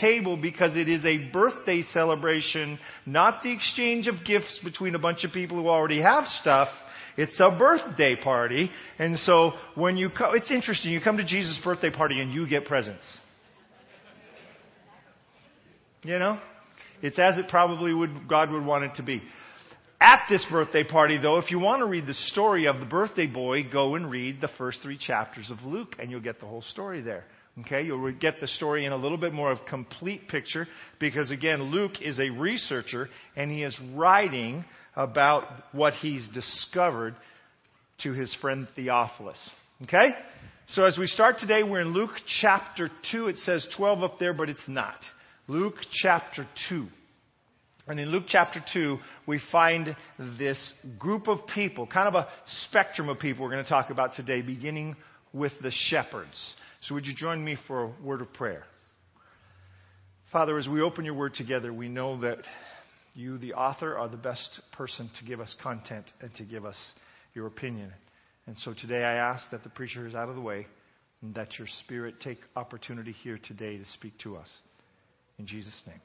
[0.00, 5.22] table because it is a birthday celebration, not the exchange of gifts between a bunch
[5.22, 6.68] of people who already have stuff.
[7.16, 8.70] It's a birthday party.
[8.98, 10.92] And so when you come, it's interesting.
[10.92, 13.04] You come to Jesus' birthday party and you get presents.
[16.02, 16.40] You know?
[17.00, 19.22] It's as it probably would, God would want it to be.
[20.00, 23.26] At this birthday party, though, if you want to read the story of the birthday
[23.26, 26.62] boy, go and read the first three chapters of Luke and you'll get the whole
[26.62, 27.24] story there.
[27.60, 30.66] Okay, you'll get the story in a little bit more of complete picture
[31.00, 37.16] because again, Luke is a researcher and he is writing about what he's discovered
[38.02, 39.38] to his friend Theophilus.
[39.82, 40.06] Okay?
[40.68, 42.10] So as we start today, we're in Luke
[42.40, 43.28] chapter 2.
[43.28, 44.98] It says 12 up there, but it's not.
[45.48, 46.86] Luke chapter 2.
[47.88, 49.96] And in Luke chapter 2, we find
[50.38, 52.28] this group of people, kind of a
[52.66, 54.94] spectrum of people we're going to talk about today, beginning
[55.32, 56.54] with the shepherds.
[56.82, 58.64] So, would you join me for a word of prayer?
[60.30, 62.38] Father, as we open your word together, we know that
[63.14, 66.76] you, the author, are the best person to give us content and to give us
[67.34, 67.92] your opinion.
[68.46, 70.66] And so today I ask that the preacher is out of the way
[71.20, 74.48] and that your spirit take opportunity here today to speak to us.
[75.38, 76.00] In Jesus' name,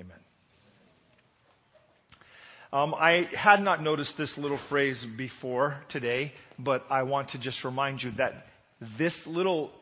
[0.00, 0.18] amen.
[2.72, 7.64] Um, I had not noticed this little phrase before today, but I want to just
[7.64, 8.46] remind you that
[8.98, 9.72] this little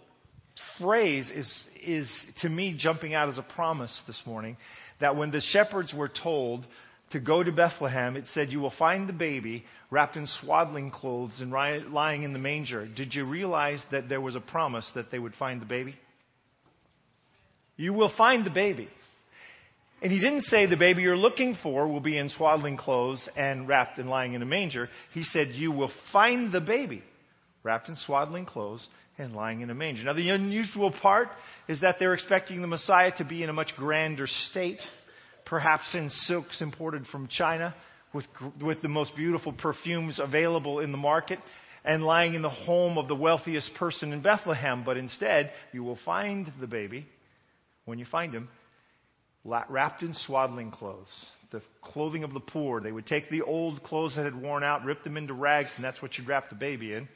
[0.79, 2.11] phrase is, is
[2.43, 4.57] to me jumping out as a promise this morning
[5.01, 6.67] that when the shepherds were told
[7.11, 11.41] to go to Bethlehem, it said, You will find the baby wrapped in swaddling clothes
[11.41, 12.87] and lying in the manger.
[12.87, 15.95] Did you realize that there was a promise that they would find the baby?
[17.77, 18.89] You will find the baby.
[20.03, 23.67] And he didn't say the baby you're looking for will be in swaddling clothes and
[23.67, 24.89] wrapped and lying in a manger.
[25.13, 27.03] He said, You will find the baby
[27.63, 28.87] wrapped in swaddling clothes
[29.19, 30.05] and lying in a manger.
[30.05, 31.29] Now, the unusual part
[31.69, 34.81] is that they're expecting the Messiah to be in a much grander state,
[35.45, 37.75] perhaps in silks imported from China,
[38.15, 38.27] with,
[38.63, 41.39] with the most beautiful perfumes available in the market,
[41.85, 44.85] and lying in the home of the wealthiest person in Bethlehem.
[44.85, 47.07] But instead, you will find the baby,
[47.85, 48.49] when you find him,
[49.45, 51.09] wrapped in swaddling clothes,
[51.51, 52.81] the clothing of the poor.
[52.81, 55.85] They would take the old clothes that had worn out, rip them into rags, and
[55.85, 57.09] that's what you'd wrap the baby in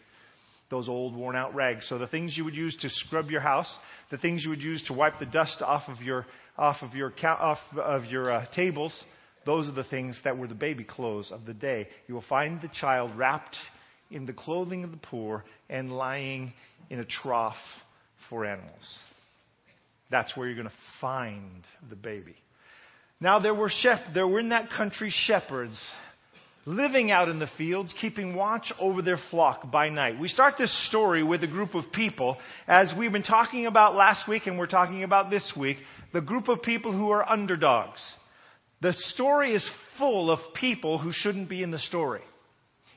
[0.72, 1.86] those old worn out rags.
[1.88, 3.70] So the things you would use to scrub your house,
[4.10, 6.24] the things you would use to wipe the dust off of your
[6.56, 8.98] off of your off of your uh, tables,
[9.44, 11.88] those are the things that were the baby clothes of the day.
[12.08, 13.56] You will find the child wrapped
[14.10, 16.54] in the clothing of the poor and lying
[16.88, 17.54] in a trough
[18.30, 18.98] for animals.
[20.10, 22.34] That's where you're going to find the baby.
[23.20, 25.78] Now there were shep- there were in that country shepherds
[26.64, 30.18] living out in the fields, keeping watch over their flock by night.
[30.18, 32.36] We start this story with a group of people,
[32.66, 35.78] as we've been talking about last week and we're talking about this week,
[36.12, 38.00] the group of people who are underdogs.
[38.80, 42.22] The story is full of people who shouldn't be in the story.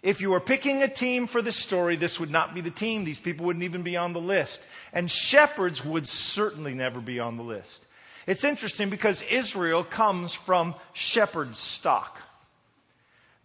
[0.04, 3.06] If you were picking a team for this story, this would not be the team.
[3.06, 4.60] These people wouldn't even be on the list.
[4.94, 7.86] And shepherds would certainly never be on the list.
[8.28, 11.50] It's interesting because Israel comes from shepherd
[11.80, 12.14] stock.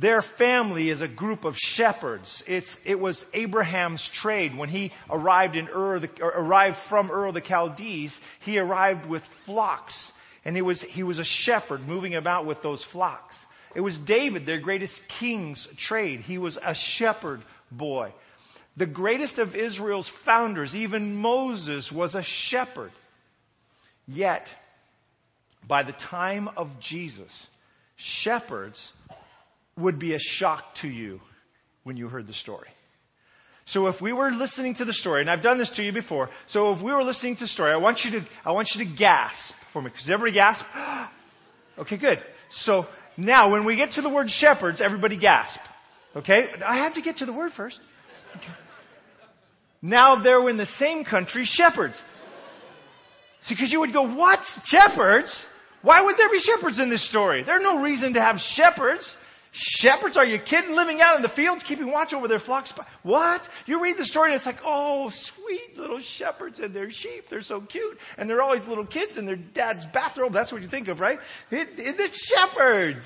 [0.00, 2.42] Their family is a group of shepherds.
[2.46, 4.56] It's, it was Abraham's trade.
[4.56, 8.12] When he arrived, in Ur, the, arrived from Ur the Chaldees,
[8.42, 10.12] he arrived with flocks.
[10.44, 13.36] And he was, he was a shepherd moving about with those flocks.
[13.74, 16.20] It was David, their greatest king's trade.
[16.20, 18.14] He was a shepherd boy.
[18.76, 22.92] The greatest of Israel's founders, even Moses, was a shepherd.
[24.06, 24.46] Yet,
[25.68, 27.30] by the time of Jesus,
[28.22, 28.78] shepherds
[29.80, 31.20] would be a shock to you
[31.84, 32.68] when you heard the story.
[33.66, 36.28] So if we were listening to the story, and I've done this to you before,
[36.48, 38.84] so if we were listening to the story, I want you to, I want you
[38.84, 39.90] to gasp for me.
[39.90, 40.64] Because everybody gasp?
[41.78, 42.18] okay, good.
[42.50, 42.86] So
[43.16, 45.60] now when we get to the word shepherds, everybody gasp.
[46.16, 46.46] Okay?
[46.64, 47.78] I have to get to the word first.
[48.36, 48.52] Okay.
[49.82, 52.00] Now they're in the same country, shepherds.
[53.42, 54.40] See, because you would go, what?
[54.64, 55.46] Shepherds?
[55.82, 57.42] Why would there be shepherds in this story?
[57.42, 59.14] There's no reason to have shepherds.
[59.52, 60.76] Shepherds, are you kidding?
[60.76, 62.72] Living out in the fields, keeping watch over their flocks.
[63.02, 63.40] What?
[63.66, 67.24] You read the story and it's like, oh, sweet little shepherds and their sheep.
[67.28, 67.98] They're so cute.
[68.16, 70.32] And they're always little kids in their dad's bathrobe.
[70.32, 71.18] That's what you think of, right?
[71.50, 73.04] It, it, it's shepherds.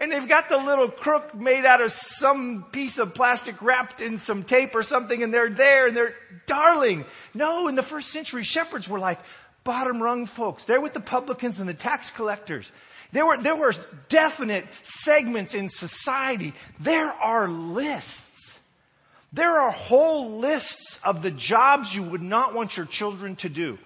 [0.00, 4.18] And they've got the little crook made out of some piece of plastic wrapped in
[4.24, 6.14] some tape or something and they're there and they're
[6.48, 7.04] darling.
[7.34, 9.18] No, in the first century, shepherds were like
[9.62, 10.64] bottom rung folks.
[10.66, 12.66] They're with the publicans and the tax collectors.
[13.12, 13.72] There were, there were
[14.08, 14.64] definite
[15.02, 16.54] segments in society.
[16.82, 18.08] There are lists.
[19.32, 23.78] There are whole lists of the jobs you would not want your children to do.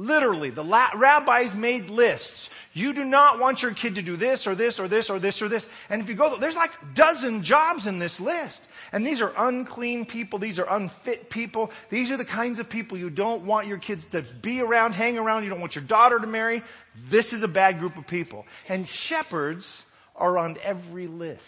[0.00, 2.48] Literally, the la- rabbis made lists.
[2.72, 5.42] You do not want your kid to do this or this or this or this
[5.42, 5.66] or this.
[5.90, 8.60] And if you go, there's like dozen jobs in this list.
[8.92, 10.38] And these are unclean people.
[10.38, 11.70] These are unfit people.
[11.90, 15.18] These are the kinds of people you don't want your kids to be around, hang
[15.18, 15.42] around.
[15.42, 16.62] You don't want your daughter to marry.
[17.10, 18.44] This is a bad group of people.
[18.68, 19.66] And shepherds
[20.14, 21.42] are on every list.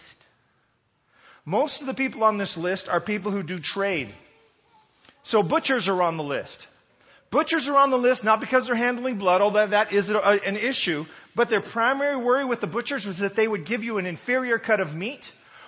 [1.45, 4.13] Most of the people on this list are people who do trade.
[5.27, 6.67] So butchers are on the list.
[7.31, 11.05] Butchers are on the list not because they're handling blood, although that is an issue,
[11.37, 14.59] but their primary worry with the butchers was that they would give you an inferior
[14.59, 15.25] cut of meat,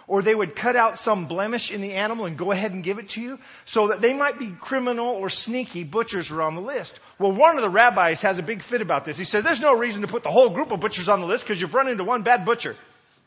[0.08, 2.98] or they would cut out some blemish in the animal and go ahead and give
[2.98, 5.84] it to you, so that they might be criminal or sneaky.
[5.84, 6.98] Butchers are on the list.
[7.20, 9.16] Well, one of the rabbis has a big fit about this.
[9.16, 11.44] He says, there's no reason to put the whole group of butchers on the list
[11.44, 12.74] because you've run into one bad butcher.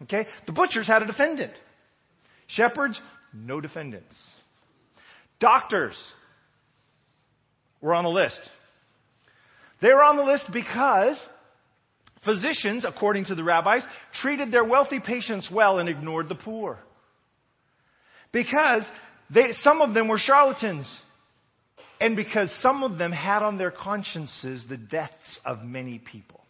[0.04, 0.28] Okay?
[0.46, 1.54] The butchers had a defendant.
[2.48, 3.00] Shepherds,
[3.34, 4.14] no defendants.
[5.40, 5.98] Doctors,
[7.82, 8.40] were on the list.
[9.82, 11.18] They were on the list because
[12.24, 13.84] physicians, according to the rabbis,
[14.22, 16.80] treated their wealthy patients well and ignored the poor.
[18.32, 18.84] Because
[19.34, 20.92] they, some of them were charlatans.
[22.02, 26.42] And because some of them had on their consciences the deaths of many people.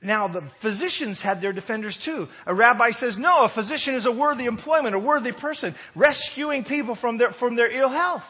[0.00, 2.26] Now, the physicians had their defenders too.
[2.46, 6.96] A rabbi says, no, a physician is a worthy employment, a worthy person, rescuing people
[7.00, 8.22] from their, from their ill health.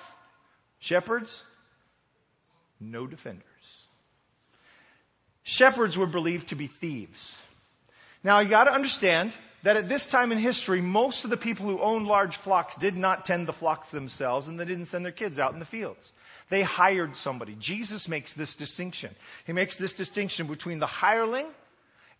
[0.82, 1.30] Shepherds,
[2.80, 3.42] no defenders.
[5.44, 7.36] Shepherds were believed to be thieves.
[8.24, 9.32] Now you gotta understand
[9.64, 12.96] that at this time in history, most of the people who owned large flocks did
[12.96, 16.12] not tend the flocks themselves and they didn't send their kids out in the fields.
[16.50, 17.56] They hired somebody.
[17.60, 19.14] Jesus makes this distinction.
[19.46, 21.48] He makes this distinction between the hireling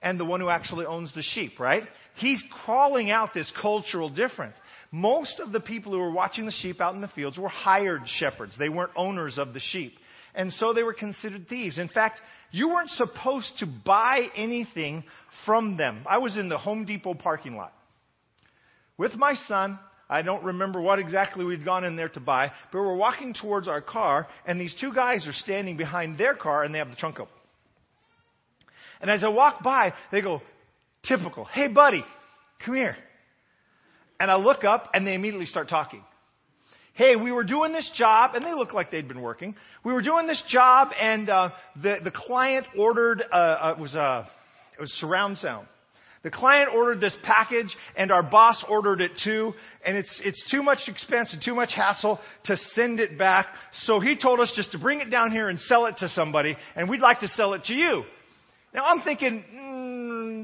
[0.02, 1.82] and the one who actually owns the sheep, right?
[2.16, 4.56] He's calling out this cultural difference.
[4.92, 8.02] Most of the people who were watching the sheep out in the fields were hired
[8.06, 8.52] shepherds.
[8.58, 9.94] They weren't owners of the sheep.
[10.34, 11.78] And so they were considered thieves.
[11.78, 15.04] In fact, you weren't supposed to buy anything
[15.46, 16.04] from them.
[16.06, 17.72] I was in the Home Depot parking lot
[18.98, 19.78] with my son.
[20.10, 23.66] I don't remember what exactly we'd gone in there to buy, but we're walking towards
[23.66, 26.96] our car, and these two guys are standing behind their car, and they have the
[26.96, 27.32] trunk open.
[29.00, 30.42] And as I walk by, they go,
[31.02, 32.04] typical, hey buddy,
[32.64, 32.96] come here.
[34.22, 36.00] And I look up and they immediately start talking.
[36.94, 39.56] Hey, we were doing this job, and they look like they'd been working.
[39.84, 41.50] We were doing this job, and uh,
[41.82, 44.24] the the client ordered uh, uh, it was uh,
[44.78, 45.66] it was surround sound.
[46.22, 49.54] The client ordered this package, and our boss ordered it too,
[49.84, 53.46] and it's it's too much expense and too much hassle to send it back.
[53.72, 56.56] So he told us just to bring it down here and sell it to somebody,
[56.76, 58.04] and we'd like to sell it to you.
[58.72, 59.44] Now I'm thinking,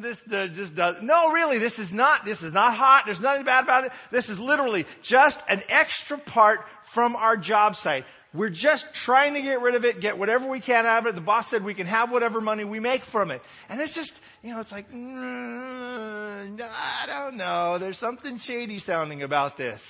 [0.09, 0.97] this uh, just does.
[1.03, 2.25] No, really, this is not.
[2.25, 3.05] This is not hot.
[3.07, 3.93] There's nothing bad about it.
[4.11, 6.61] This is literally just an extra part
[6.95, 8.05] from our job site.
[8.35, 11.15] We're just trying to get rid of it, get whatever we can out of it.
[11.15, 13.41] The boss said we can have whatever money we make from it.
[13.71, 14.13] And it's just,
[14.43, 17.79] you know, it's like, mm, I don't know.
[17.79, 19.81] There's something shady sounding about this.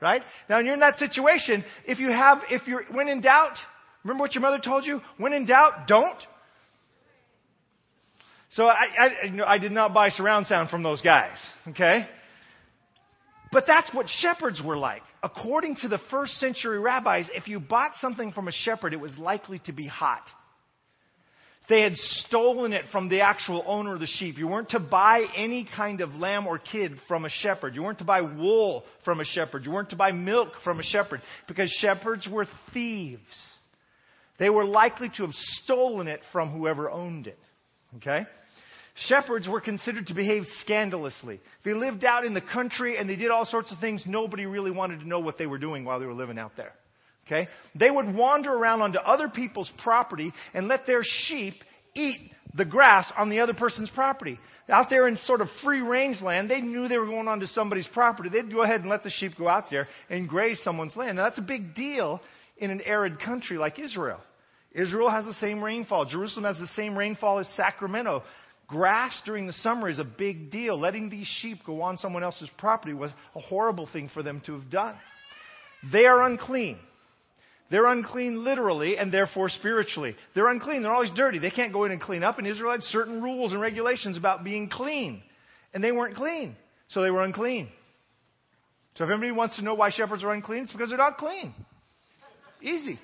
[0.00, 0.20] Right?
[0.50, 3.56] Now, when you're in that situation, if you have, if you're, when in doubt,
[4.04, 5.00] remember what your mother told you?
[5.16, 6.18] When in doubt, don't.
[8.56, 11.36] So I, I, I did not buy surround sound from those guys,
[11.68, 12.06] okay?
[13.52, 15.02] But that's what shepherds were like.
[15.22, 19.16] According to the first century rabbis, if you bought something from a shepherd, it was
[19.18, 20.22] likely to be hot.
[21.68, 24.38] They had stolen it from the actual owner of the sheep.
[24.38, 27.74] You weren't to buy any kind of lamb or kid from a shepherd.
[27.74, 29.66] You weren't to buy wool from a shepherd.
[29.66, 33.20] You weren't to buy milk from a shepherd because shepherds were thieves.
[34.38, 37.38] They were likely to have stolen it from whoever owned it.
[37.96, 38.26] Okay?
[38.98, 41.40] Shepherds were considered to behave scandalously.
[41.64, 44.02] They lived out in the country and they did all sorts of things.
[44.06, 46.72] Nobody really wanted to know what they were doing while they were living out there.
[47.26, 47.48] Okay?
[47.74, 51.54] They would wander around onto other people's property and let their sheep
[51.94, 54.38] eat the grass on the other person's property.
[54.68, 57.88] Out there in sort of free range land, they knew they were going onto somebody's
[57.88, 58.30] property.
[58.30, 61.16] They'd go ahead and let the sheep go out there and graze someone's land.
[61.16, 62.20] Now that's a big deal
[62.56, 64.20] in an arid country like Israel.
[64.72, 66.04] Israel has the same rainfall.
[66.04, 68.22] Jerusalem has the same rainfall as Sacramento.
[68.68, 70.78] Grass during the summer is a big deal.
[70.78, 74.54] Letting these sheep go on someone else's property was a horrible thing for them to
[74.54, 74.96] have done.
[75.92, 76.78] They are unclean.
[77.70, 80.16] They're unclean literally and therefore spiritually.
[80.34, 80.82] They're unclean.
[80.82, 81.38] They're always dirty.
[81.38, 82.38] They can't go in and clean up.
[82.38, 85.22] And Israel had certain rules and regulations about being clean.
[85.74, 86.56] And they weren't clean.
[86.88, 87.68] So they were unclean.
[88.94, 91.54] So if anybody wants to know why shepherds are unclean, it's because they're not clean.
[92.62, 92.98] Easy.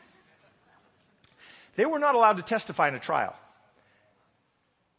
[1.77, 3.35] They were not allowed to testify in a trial.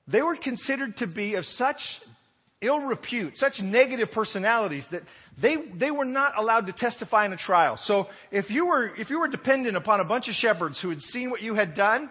[0.08, 1.80] They were considered to be of such
[2.62, 5.04] ill repute, such negative personalities that
[5.42, 7.78] they, they were not allowed to testify in a trial.
[7.84, 11.02] So if you were, if you were dependent upon a bunch of shepherds who had
[11.02, 12.10] seen what you had done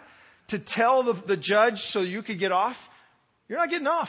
[0.49, 2.77] to tell the, the judge so you could get off,
[3.49, 4.09] you're not getting off.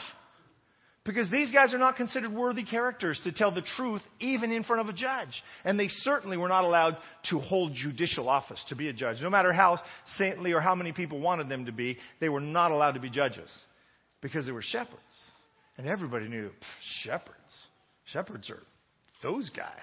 [1.04, 4.80] Because these guys are not considered worthy characters to tell the truth even in front
[4.80, 5.42] of a judge.
[5.62, 6.96] And they certainly were not allowed
[7.28, 9.20] to hold judicial office, to be a judge.
[9.20, 9.80] No matter how
[10.16, 13.10] saintly or how many people wanted them to be, they were not allowed to be
[13.10, 13.50] judges
[14.24, 14.96] because they were shepherds.
[15.76, 16.50] And everybody knew
[17.02, 17.36] shepherds.
[18.06, 18.62] Shepherds are
[19.22, 19.76] those guys.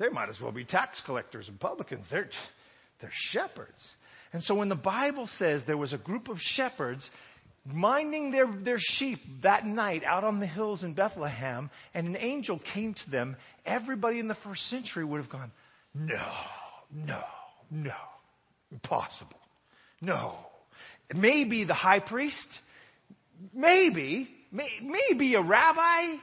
[0.00, 2.04] They might as well be tax collectors and publicans.
[2.10, 2.28] They're,
[3.00, 3.80] they're shepherds.
[4.32, 7.08] And so when the Bible says there was a group of shepherds
[7.64, 12.60] minding their, their sheep that night out on the hills in Bethlehem, and an angel
[12.74, 15.52] came to them, everybody in the first century would have gone,
[15.94, 16.32] No,
[16.92, 17.22] no,
[17.70, 17.94] no,
[18.72, 19.38] impossible.
[20.00, 20.34] No.
[21.14, 22.48] Maybe the high priest,
[23.52, 26.16] maybe, may, maybe a rabbi,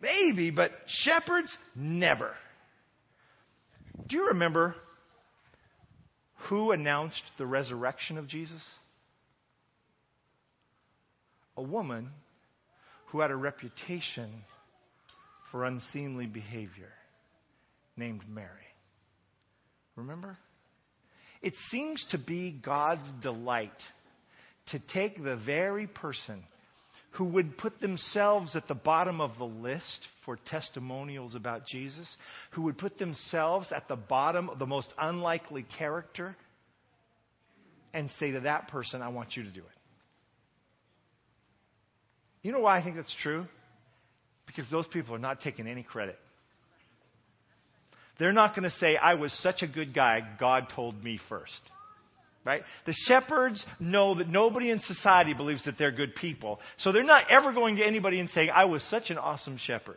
[0.00, 2.32] maybe, but shepherds, never.
[4.08, 4.74] Do you remember
[6.48, 8.62] who announced the resurrection of Jesus?
[11.56, 12.10] a woman
[13.06, 14.30] who had a reputation
[15.50, 16.92] for unseemly behavior
[17.96, 18.48] named Mary.
[19.96, 20.36] Remember?
[21.42, 23.70] It seems to be God's delight
[24.68, 26.42] to take the very person
[27.14, 32.08] who would put themselves at the bottom of the list for testimonials about Jesus,
[32.52, 36.36] who would put themselves at the bottom of the most unlikely character,
[37.92, 39.66] and say to that person, I want you to do it.
[42.42, 43.46] You know why I think that's true?
[44.46, 46.18] Because those people are not taking any credit.
[48.18, 51.52] They're not going to say, I was such a good guy, God told me first.
[52.44, 52.62] Right?
[52.84, 56.60] The shepherds know that nobody in society believes that they're good people.
[56.78, 59.96] So they're not ever going to anybody and saying, I was such an awesome shepherd.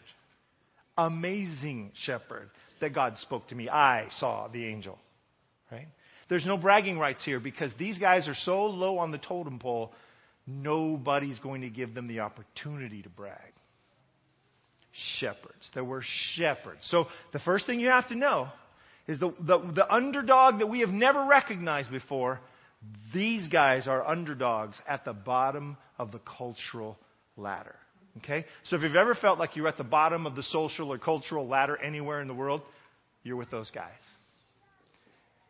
[0.98, 2.50] Amazing shepherd
[2.80, 3.70] that God spoke to me.
[3.70, 4.98] I saw the angel.
[5.72, 5.88] Right?
[6.30, 9.92] There's no bragging rights here because these guys are so low on the totem pole
[10.48, 13.54] nobody's going to give them the opportunity to brag.
[15.20, 15.70] Shepherds.
[15.74, 16.80] There were shepherds.
[16.84, 18.48] So the first thing you have to know
[19.08, 22.40] is the, the, the underdog that we have never recognized before,
[23.14, 26.98] these guys are underdogs at the bottom of the cultural
[27.38, 27.76] ladder.
[28.18, 28.46] Okay?
[28.66, 31.48] So if you've ever felt like you're at the bottom of the social or cultural
[31.48, 32.62] ladder anywhere in the world,
[33.24, 33.92] you're with those guys.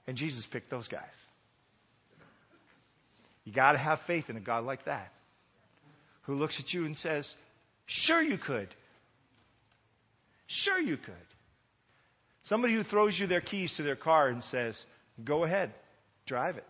[0.06, 1.04] And Jesus picked those guys.
[3.44, 5.12] You got to have faith in a God like that
[6.24, 7.28] who looks at you and says,
[7.86, 8.68] Sure, you could.
[10.48, 11.14] Sure, you could.
[12.48, 14.76] Somebody who throws you their keys to their car and says,
[15.24, 15.74] Go ahead,
[16.26, 16.66] drive it.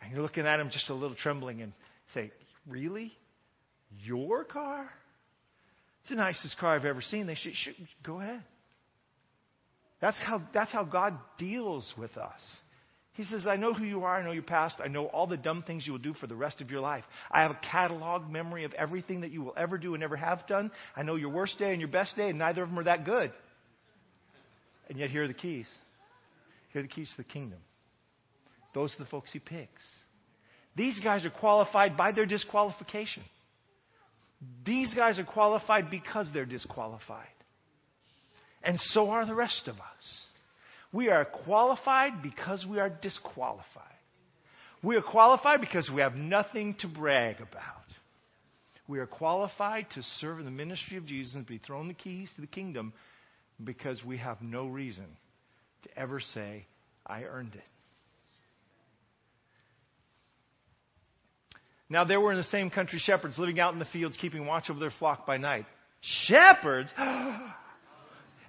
[0.00, 1.72] And you're looking at them just a little trembling and
[2.14, 2.30] say,
[2.66, 3.12] Really?
[4.04, 4.88] Your car?
[6.00, 7.26] It's the nicest car I've ever seen.
[7.26, 8.42] They should, should go ahead.
[10.00, 12.40] That's how, that's how God deals with us.
[13.14, 14.20] He says, I know who you are.
[14.20, 14.76] I know your past.
[14.78, 17.02] I know all the dumb things you will do for the rest of your life.
[17.32, 20.46] I have a catalog memory of everything that you will ever do and ever have
[20.46, 20.70] done.
[20.94, 23.04] I know your worst day and your best day, and neither of them are that
[23.04, 23.32] good.
[24.88, 25.66] And yet, here are the keys.
[26.72, 27.58] Here are the keys to the kingdom.
[28.74, 29.82] Those are the folks he picks.
[30.76, 33.24] These guys are qualified by their disqualification.
[34.64, 37.26] These guys are qualified because they're disqualified.
[38.62, 40.24] And so are the rest of us.
[40.92, 43.64] We are qualified because we are disqualified.
[44.82, 47.84] We are qualified because we have nothing to brag about.
[48.86, 52.30] We are qualified to serve in the ministry of Jesus and be thrown the keys
[52.36, 52.92] to the kingdom
[53.62, 55.06] because we have no reason
[55.82, 56.66] to ever say,
[57.06, 57.62] I earned it.
[61.90, 64.68] Now, there were in the same country shepherds living out in the fields, keeping watch
[64.68, 65.66] over their flock by night.
[66.00, 66.90] Shepherds?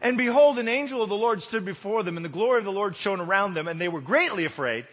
[0.01, 2.71] And behold, an angel of the Lord stood before them, and the glory of the
[2.71, 4.85] Lord shone around them, and they were greatly afraid.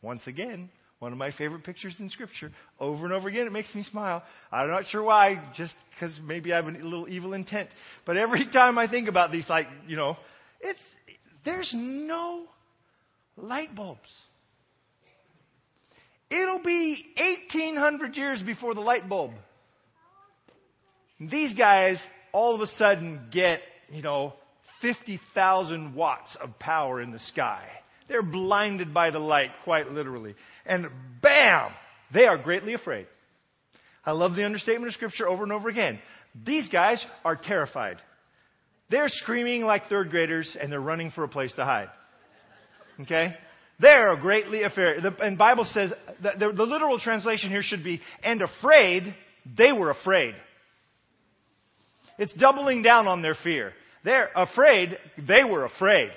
[0.00, 2.50] Once again, one of my favorite pictures in Scripture.
[2.80, 4.22] Over and over again, it makes me smile.
[4.50, 7.68] I'm not sure why, just because maybe I have a little evil intent.
[8.06, 10.16] But every time I think about these, like, you know,
[10.60, 10.80] it's,
[11.44, 12.44] there's no
[13.36, 14.00] light bulbs.
[16.30, 19.32] It'll be 1800 years before the light bulb.
[21.20, 21.98] These guys
[22.32, 23.60] all of a sudden get,
[23.90, 24.34] you know,
[24.82, 27.66] 50,000 watts of power in the sky.
[28.08, 30.34] They're blinded by the light, quite literally.
[30.66, 30.86] And
[31.22, 31.72] bam!
[32.12, 33.06] They are greatly afraid.
[34.04, 35.98] I love the understatement of Scripture over and over again.
[36.44, 37.96] These guys are terrified.
[38.90, 41.88] They're screaming like third graders and they're running for a place to hide.
[43.00, 43.34] Okay?
[43.80, 45.02] They're greatly afraid.
[45.02, 45.92] The, and Bible says,
[46.22, 49.14] the, the, the literal translation here should be, and afraid,
[49.56, 50.34] they were afraid.
[52.18, 53.72] It's doubling down on their fear.
[54.04, 54.96] They're afraid.
[55.26, 56.10] They were afraid.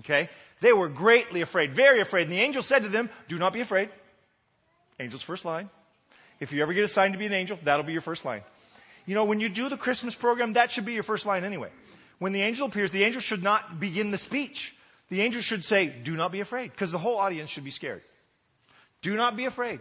[0.00, 0.28] Okay?
[0.60, 2.24] They were greatly afraid, very afraid.
[2.24, 3.90] And the angel said to them, Do not be afraid.
[4.98, 5.68] Angel's first line.
[6.40, 8.42] If you ever get assigned to be an angel, that'll be your first line.
[9.06, 11.70] You know, when you do the Christmas program, that should be your first line anyway.
[12.18, 14.56] When the angel appears, the angel should not begin the speech.
[15.10, 18.02] The angel should say, Do not be afraid, because the whole audience should be scared.
[19.02, 19.80] Do not be afraid.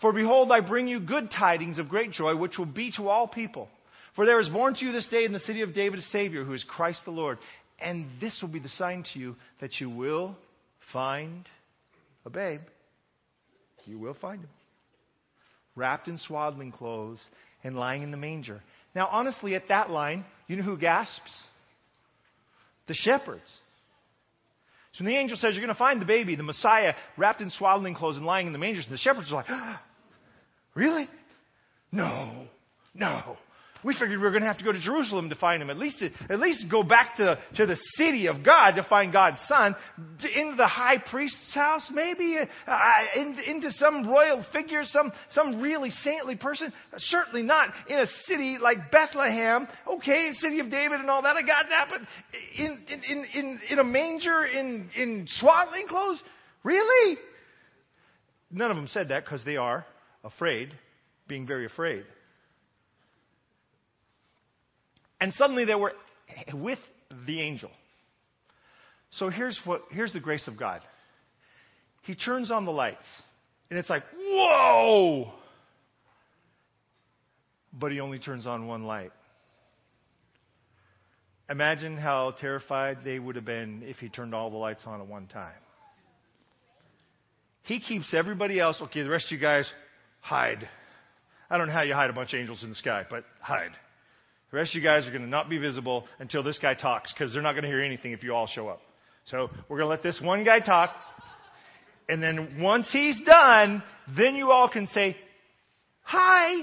[0.00, 3.26] For behold, I bring you good tidings of great joy, which will be to all
[3.26, 3.68] people.
[4.14, 6.44] For there is born to you this day in the city of David a Savior,
[6.44, 7.38] who is Christ the Lord.
[7.80, 10.36] And this will be the sign to you that you will
[10.92, 11.46] find
[12.24, 12.60] a babe.
[13.84, 14.50] You will find him.
[15.76, 17.20] Wrapped in swaddling clothes
[17.62, 18.60] and lying in the manger.
[18.94, 21.42] Now, honestly, at that line, you know who gasps?
[22.86, 23.48] The shepherds.
[24.92, 27.50] So when the angel says, You're going to find the baby, the Messiah, wrapped in
[27.50, 29.46] swaddling clothes and lying in the manger, and the shepherds are like,
[30.74, 31.08] Really?
[31.92, 32.46] No,
[32.94, 33.36] no.
[33.84, 35.70] We figured we were going to have to go to Jerusalem to find him.
[35.70, 39.40] At least, at least go back to, to the city of God to find God's
[39.46, 39.76] son.
[40.34, 42.38] Into the high priest's house, maybe.
[42.66, 42.80] Uh,
[43.16, 46.72] in, into some royal figure, some, some really saintly person.
[46.96, 49.68] Certainly not in a city like Bethlehem.
[49.94, 51.36] Okay, city of David and all that.
[51.36, 51.88] I got that.
[51.88, 52.00] But
[52.56, 56.22] in, in, in, in a manger, in, in swaddling clothes?
[56.64, 57.18] Really?
[58.50, 59.86] None of them said that because they are
[60.24, 60.72] afraid,
[61.28, 62.04] being very afraid.
[65.20, 65.92] And suddenly they were
[66.54, 66.78] with
[67.26, 67.70] the angel.
[69.10, 70.80] So here's what here's the grace of God.
[72.02, 73.06] He turns on the lights,
[73.70, 75.32] and it's like, whoa!
[77.72, 79.12] But he only turns on one light.
[81.50, 85.06] Imagine how terrified they would have been if he turned all the lights on at
[85.06, 85.54] one time.
[87.62, 89.70] He keeps everybody else, okay, the rest of you guys,
[90.20, 90.68] hide.
[91.50, 93.72] I don't know how you hide a bunch of angels in the sky, but hide.
[94.50, 97.12] The rest of you guys are going to not be visible until this guy talks
[97.12, 98.80] because they're not going to hear anything if you all show up.
[99.26, 100.90] So we're going to let this one guy talk.
[102.08, 103.82] And then once he's done,
[104.16, 105.16] then you all can say,
[106.02, 106.62] Hi.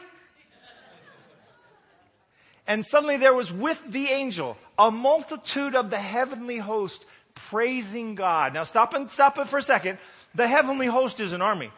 [2.65, 7.05] And suddenly there was with the angel a multitude of the heavenly host
[7.51, 8.55] praising God.
[8.55, 10.00] Now stop and stop it for a second.
[10.33, 11.69] The heavenly host is an army.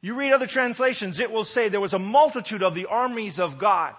[0.00, 3.60] You read other translations, it will say there was a multitude of the armies of
[3.60, 3.94] God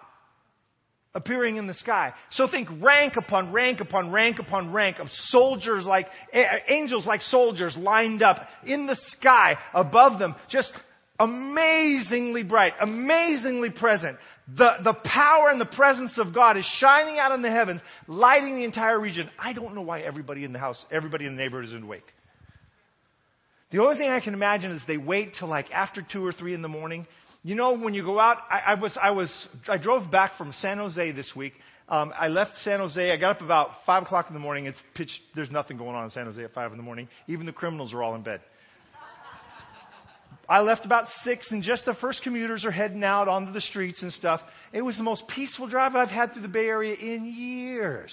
[1.16, 2.14] appearing in the sky.
[2.32, 6.08] So think rank upon rank upon rank upon rank of soldiers like,
[6.68, 10.72] angels like soldiers lined up in the sky above them, just
[11.18, 14.18] amazingly bright, amazingly present.
[14.58, 18.58] The, the power and the presence of God is shining out in the heavens, lighting
[18.58, 19.30] the entire region.
[19.40, 22.04] I don't know why everybody in the house, everybody in the neighborhood isn't awake.
[23.72, 26.54] The only thing I can imagine is they wait till like after two or three
[26.54, 27.08] in the morning
[27.46, 30.52] you know, when you go out, I, I was, I was, I drove back from
[30.52, 31.54] San Jose this week.
[31.88, 33.12] Um, I left San Jose.
[33.12, 34.66] I got up about five o'clock in the morning.
[34.66, 35.12] It's pitch.
[35.36, 37.08] There's nothing going on in San Jose at five in the morning.
[37.28, 38.42] Even the criminals are all in bed.
[40.50, 44.02] I left about six, and just the first commuters are heading out onto the streets
[44.02, 44.42] and stuff.
[44.74, 48.12] It was the most peaceful drive I've had through the Bay Area in years.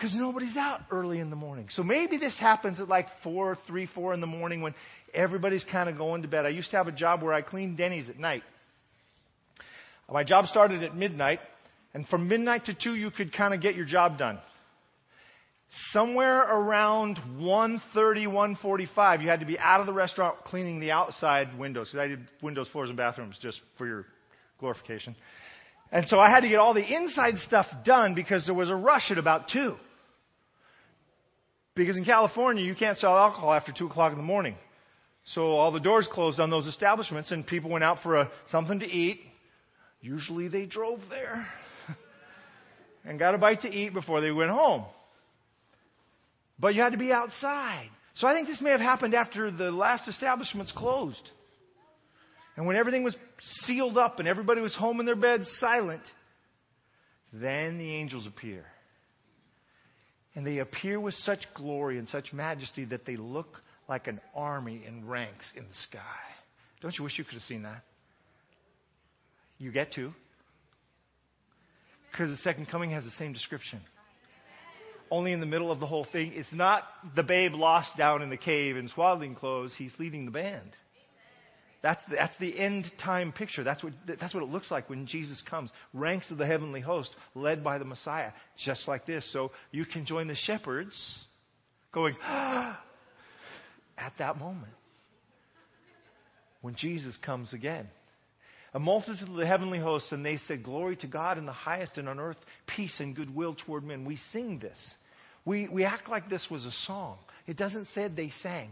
[0.00, 1.66] Because nobody's out early in the morning.
[1.72, 4.74] So maybe this happens at like 4, 3, 4 in the morning when
[5.12, 6.46] everybody's kind of going to bed.
[6.46, 8.42] I used to have a job where I cleaned Denny's at night.
[10.10, 11.40] My job started at midnight,
[11.92, 14.38] and from midnight to 2, you could kind of get your job done.
[15.92, 21.58] Somewhere around 1.30, 1.45, you had to be out of the restaurant cleaning the outside
[21.58, 21.90] windows.
[21.92, 24.06] Because I did windows, floors, and bathrooms just for your
[24.58, 25.14] glorification.
[25.92, 28.74] And so I had to get all the inside stuff done because there was a
[28.74, 29.76] rush at about 2.
[31.80, 34.54] Because in California, you can't sell alcohol after 2 o'clock in the morning.
[35.24, 38.80] So all the doors closed on those establishments, and people went out for a, something
[38.80, 39.20] to eat.
[40.02, 41.46] Usually they drove there
[43.06, 44.84] and got a bite to eat before they went home.
[46.58, 47.88] But you had to be outside.
[48.12, 51.30] So I think this may have happened after the last establishments closed.
[52.58, 53.16] And when everything was
[53.62, 56.02] sealed up and everybody was home in their beds silent,
[57.32, 58.66] then the angels appear.
[60.34, 64.84] And they appear with such glory and such majesty that they look like an army
[64.86, 65.98] in ranks in the sky.
[66.80, 67.82] Don't you wish you could have seen that?
[69.58, 70.12] You get to.
[72.10, 73.80] Because the second coming has the same description.
[75.10, 76.84] Only in the middle of the whole thing, it's not
[77.16, 80.70] the babe lost down in the cave in swaddling clothes, he's leading the band.
[81.82, 83.64] That's the, that's the end time picture.
[83.64, 85.70] That's what, that's what it looks like when Jesus comes.
[85.94, 88.32] Ranks of the heavenly host led by the Messiah,
[88.64, 89.30] just like this.
[89.32, 90.94] So you can join the shepherds
[91.92, 94.72] going, at that moment
[96.60, 97.88] when Jesus comes again.
[98.74, 101.96] a multitude of the heavenly hosts, and they said, Glory to God in the highest,
[101.96, 102.36] and on earth
[102.76, 104.04] peace and goodwill toward men.
[104.04, 104.78] We sing this.
[105.44, 107.16] We, we act like this was a song.
[107.46, 108.70] It doesn't say they sang.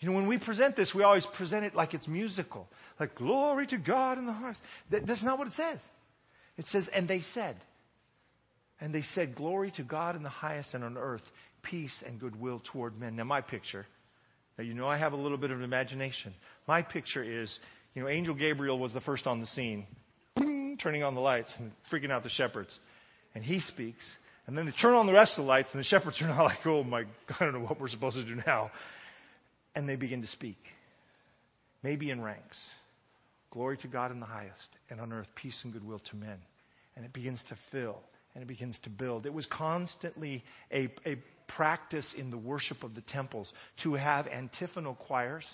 [0.00, 2.68] You know, when we present this, we always present it like it's musical.
[3.00, 4.60] Like, glory to God in the highest.
[4.90, 5.80] That, that's not what it says.
[6.58, 7.56] It says, and they said.
[8.78, 11.22] And they said, Glory to God in the highest, and on earth,
[11.62, 13.16] peace and goodwill toward men.
[13.16, 13.86] Now, my picture,
[14.58, 16.34] now you know I have a little bit of imagination.
[16.68, 17.58] My picture is,
[17.94, 19.86] you know, Angel Gabriel was the first on the scene,
[20.82, 22.78] turning on the lights and freaking out the shepherds.
[23.34, 24.04] And he speaks.
[24.46, 26.44] And then they turn on the rest of the lights, and the shepherds are now
[26.44, 28.70] like, oh my God, I don't know what we're supposed to do now.
[29.76, 30.58] And they begin to speak,
[31.84, 32.56] maybe in ranks.
[33.52, 36.38] Glory to God in the highest, and on earth peace and goodwill to men.
[36.96, 38.00] And it begins to fill,
[38.34, 39.26] and it begins to build.
[39.26, 43.52] It was constantly a, a practice in the worship of the temples
[43.84, 45.46] to have antiphonal choirs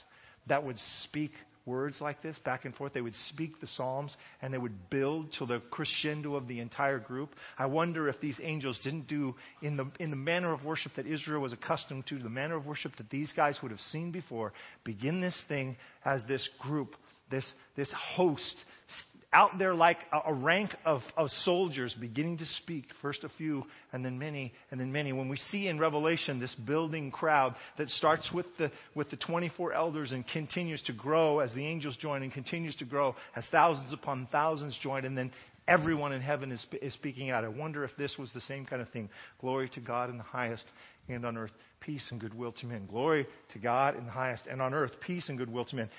[0.47, 1.33] that would speak
[1.67, 2.93] words like this back and forth.
[2.93, 6.99] They would speak the Psalms and they would build to the crescendo of the entire
[6.99, 7.31] group.
[7.59, 11.07] I wonder if these angels didn't do in the, in the manner of worship that
[11.07, 14.53] Israel was accustomed to, the manner of worship that these guys would have seen before,
[14.85, 16.97] begin this thing as this group,
[17.31, 17.45] this,
[17.77, 18.57] this host
[19.33, 24.05] out there like a, rank of, of soldiers beginning to speak, first a few, and
[24.05, 25.13] then many, and then many.
[25.13, 29.73] When we see in Revelation this building crowd that starts with the, with the 24
[29.73, 33.93] elders and continues to grow as the angels join and continues to grow as thousands
[33.93, 35.33] upon thousands join, and then
[35.67, 37.45] everyone in heaven is, is speaking out.
[37.45, 39.09] I wonder if this was the same kind of thing.
[39.41, 40.65] Glory to God in the highest,
[41.09, 42.87] and on earth peace and goodwill to men.
[42.87, 45.91] Glory to God in the highest, and on earth peace and goodwill to men.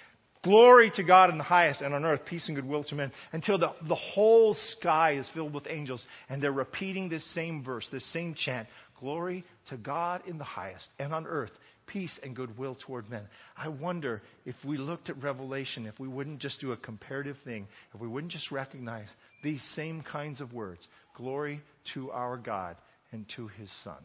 [0.44, 3.58] Glory to God in the highest, and on earth peace and goodwill to men, until
[3.58, 6.06] the, the whole sky is filled with angels.
[6.28, 8.68] And they're repeating this same verse, this same chant
[9.00, 11.52] Glory to God in the highest, and on earth
[11.88, 13.28] peace and goodwill toward men.
[13.58, 17.68] I wonder if we looked at Revelation, if we wouldn't just do a comparative thing,
[17.94, 19.10] if we wouldn't just recognize
[19.44, 21.62] these same kinds of words glory
[21.94, 22.78] to our God
[23.12, 24.02] and to his Son,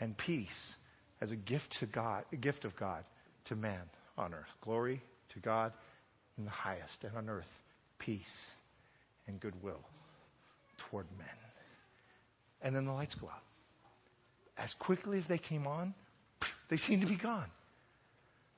[0.00, 0.74] and peace
[1.20, 3.04] as a gift to God, a gift of God
[3.46, 3.82] to man
[4.16, 4.46] on earth.
[4.62, 5.02] Glory
[5.34, 5.72] to God
[6.38, 7.44] in the highest, and on earth,
[7.98, 8.22] peace
[9.26, 9.80] and goodwill
[10.90, 11.26] toward men.
[12.62, 13.42] And then the lights go out.
[14.56, 15.94] As quickly as they came on,
[16.70, 17.48] they seem to be gone.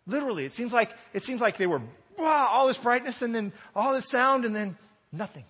[0.06, 1.80] Literally, it seems like it seems like they were
[2.18, 4.78] wow, all this brightness and then all this sound and then
[5.12, 5.44] nothing.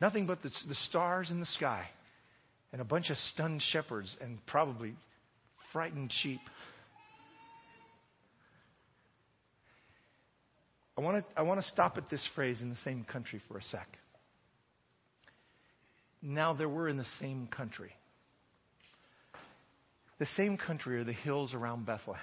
[0.00, 1.88] Nothing but the, the stars in the sky
[2.72, 4.94] and a bunch of stunned shepherds and probably
[5.72, 6.40] frightened sheep.
[10.96, 13.58] I want to I want to stop at this phrase in the same country for
[13.58, 13.86] a sec.
[16.22, 17.92] Now there were in the same country.
[20.18, 22.22] The same country are the hills around Bethlehem.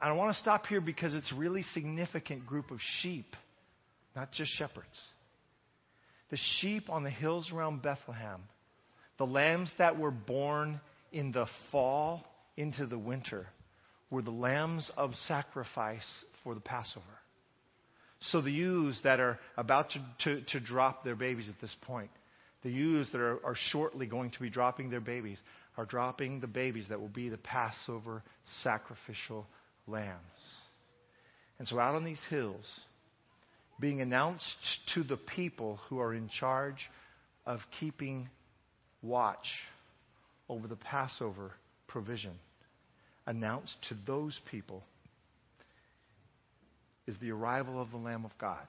[0.00, 3.34] And I want to stop here because it's a really significant group of sheep,
[4.14, 4.86] not just shepherds.
[6.30, 8.42] The sheep on the hills around Bethlehem,
[9.16, 10.80] the lambs that were born
[11.10, 12.22] in the fall
[12.56, 13.46] into the winter,
[14.10, 16.04] were the lambs of sacrifice
[16.44, 17.04] for the Passover.
[18.20, 22.10] So the ewes that are about to, to, to drop their babies at this point,
[22.62, 25.40] the ewes that are, are shortly going to be dropping their babies,
[25.76, 28.22] are dropping the babies that will be the Passover
[28.62, 29.46] sacrificial
[29.86, 30.18] lambs.
[31.58, 32.64] And so out on these hills,
[33.80, 34.56] being announced
[34.94, 36.78] to the people who are in charge
[37.46, 38.28] of keeping
[39.02, 39.46] watch
[40.48, 41.52] over the Passover
[41.86, 42.34] provision,
[43.26, 44.82] announced to those people
[47.08, 48.66] is the arrival of the Lamb of God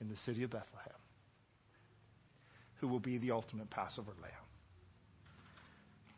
[0.00, 0.92] in the city of Bethlehem,
[2.80, 4.32] who will be the ultimate Passover lamb.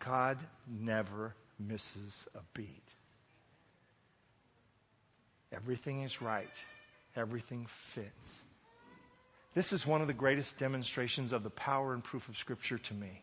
[0.05, 2.83] God never misses a beat.
[5.53, 6.47] Everything is right.
[7.15, 8.09] Everything fits.
[9.55, 12.95] This is one of the greatest demonstrations of the power and proof of Scripture to
[12.95, 13.23] me,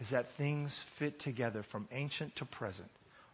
[0.00, 2.90] is that things fit together from ancient to present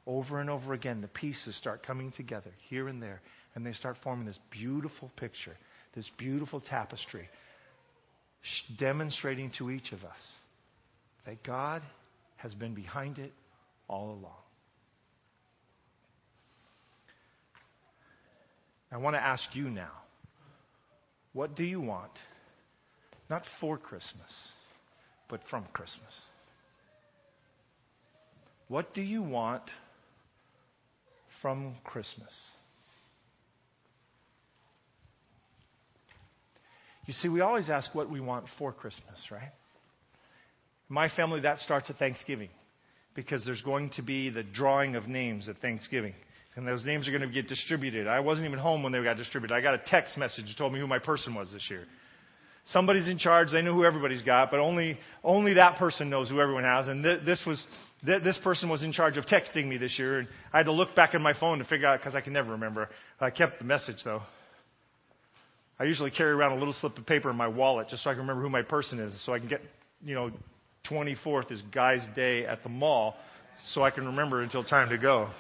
[0.07, 3.23] over and over again, the pieces start coming together here and there,
[3.55, 5.57] and they start forming this beautiful picture,
[5.95, 7.29] this beautiful tapestry,
[8.79, 10.19] demonstrating to each of us
[11.27, 11.83] that God
[12.37, 13.33] has been behind it
[13.89, 14.33] all along.
[18.93, 19.91] I want to ask you now
[21.33, 22.13] what do you want?
[23.29, 24.31] Not for Christmas,
[25.29, 26.15] but from Christmas.
[28.69, 29.63] What do you want
[31.45, 32.33] from Christmas.
[37.05, 39.53] You see, we always ask what we want for Christmas, right?
[40.89, 42.49] In my family, that starts at Thanksgiving
[43.15, 46.15] because there's going to be the drawing of names at Thanksgiving.
[46.57, 48.07] And those names are going to get distributed.
[48.07, 49.55] I wasn't even home when they got distributed.
[49.55, 51.85] I got a text message that told me who my person was this year.
[52.67, 53.49] Somebody's in charge.
[53.53, 56.89] They know who everybody's got, but only, only that person knows who everyone has.
[56.89, 57.65] And th- this was,
[58.07, 60.21] th- this person was in charge of texting me this year.
[60.21, 62.33] And I had to look back in my phone to figure out, because I can
[62.33, 62.89] never remember.
[63.21, 64.23] I kept the message though.
[65.79, 68.15] I usually carry around a little slip of paper in my wallet just so I
[68.15, 69.61] can remember who my person is, so I can get,
[70.05, 70.31] you know,
[70.89, 73.17] 24th is Guy's Day at the mall,
[73.73, 75.31] so I can remember until time to go.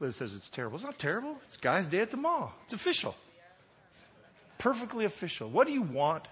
[0.00, 0.76] Liz says it's terrible.
[0.76, 1.36] It's not terrible.
[1.48, 2.52] It's Guy's Day at the mall.
[2.64, 3.14] It's official.
[4.58, 5.50] Perfectly official.
[5.50, 6.26] What do you want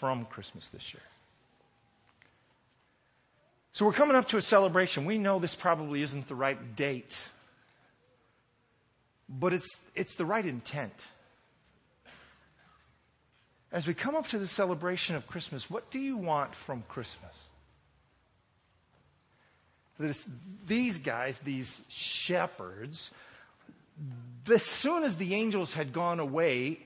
[0.00, 1.02] from Christmas this year?
[3.74, 5.04] So we're coming up to a celebration.
[5.04, 7.12] We know this probably isn't the right date
[9.28, 10.92] but it's, it's the right intent.
[13.72, 17.34] As we come up to the celebration of Christmas, what do you want from Christmas?
[19.98, 20.16] This,
[20.68, 21.68] these guys, these
[22.26, 23.10] shepherds,
[24.52, 26.78] as soon as the angels had gone away,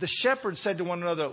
[0.00, 1.30] the shepherds said to one another,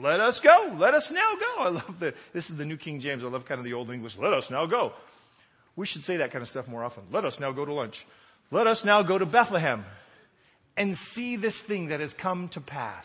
[0.00, 0.76] Let us go.
[0.78, 1.62] Let us now go.
[1.62, 3.22] I love the, this is the New King James.
[3.22, 4.12] I love kind of the Old English.
[4.18, 4.92] Let us now go.
[5.76, 7.04] We should say that kind of stuff more often.
[7.12, 7.94] Let us now go to lunch.
[8.50, 9.84] Let us now go to Bethlehem
[10.76, 13.04] and see this thing that has come to pass,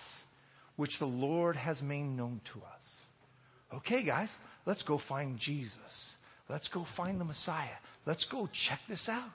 [0.75, 3.77] which the Lord has made known to us.
[3.77, 4.29] Okay, guys,
[4.65, 5.75] let's go find Jesus.
[6.49, 7.69] Let's go find the Messiah.
[8.05, 9.29] Let's go check this out.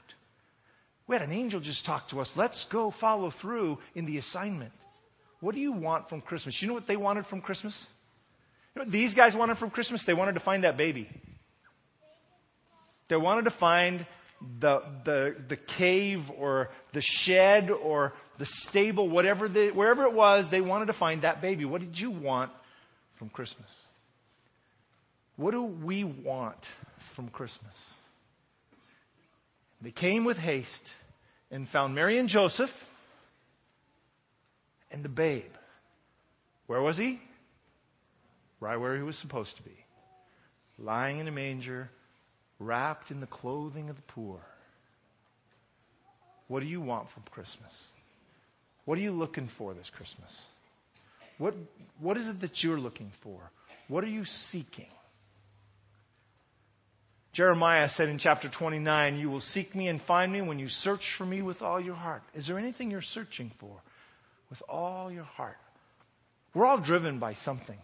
[1.07, 2.31] We had an angel just talk to us.
[2.37, 4.73] Let's go follow through in the assignment.
[5.41, 6.59] What do you want from Christmas?
[6.61, 7.77] You know what they wanted from Christmas?
[8.75, 10.03] You know these guys wanted from Christmas?
[10.07, 11.09] They wanted to find that baby.
[13.09, 14.07] They wanted to find
[14.61, 20.47] the, the, the cave or the shed or the stable, whatever the, wherever it was,
[20.51, 21.65] they wanted to find that baby.
[21.65, 22.51] What did you want
[23.19, 23.71] from Christmas?
[25.37, 26.59] What do we want
[27.15, 27.75] from Christmas?
[29.83, 30.91] They came with haste
[31.51, 32.71] and found Mary and Joseph
[34.91, 35.45] and the babe.
[36.67, 37.21] Where was he?
[38.61, 39.77] Right where he was supposed to be.
[40.79, 41.91] Lying in a manger
[42.59, 44.41] wrapped in the clothing of the poor.
[46.49, 47.73] What do you want from Christmas?
[48.85, 50.31] What are you looking for this Christmas?
[51.39, 51.55] What,
[52.01, 53.41] what is it that you're looking for?
[53.89, 54.87] What are you seeking?
[57.33, 61.03] Jeremiah said in chapter 29, You will seek me and find me when you search
[61.19, 62.23] for me with all your heart.
[62.35, 63.83] Is there anything you're searching for
[64.51, 65.57] with all your heart?
[66.55, 67.79] We're all driven by something.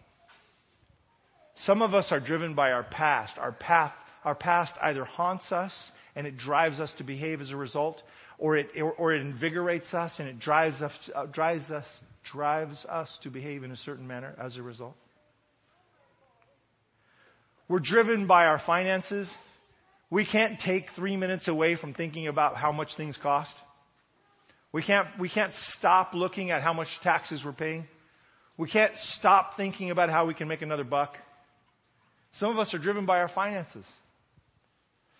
[1.57, 5.73] Some of us are driven by our past, our path our past either haunts us
[6.15, 8.01] and it drives us to behave as a result,
[8.37, 11.85] or it, or, it invigorates us and it drives us, uh, drives, us,
[12.31, 14.95] drives us to behave in a certain manner as a result.
[17.67, 19.31] We're driven by our finances.
[20.09, 23.53] We can't take three minutes away from thinking about how much things cost.
[24.73, 27.85] We can't, we can't stop looking at how much taxes we're paying.
[28.57, 31.13] We can't stop thinking about how we can make another buck.
[32.33, 33.85] Some of us are driven by our finances.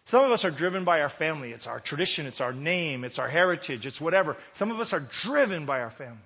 [0.07, 1.51] Some of us are driven by our family.
[1.51, 4.35] It's our tradition, it's our name, it's our heritage, it's whatever.
[4.57, 6.17] Some of us are driven by our family.